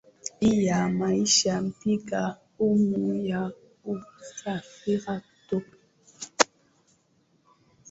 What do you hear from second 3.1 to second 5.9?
ya kusafiri kutoka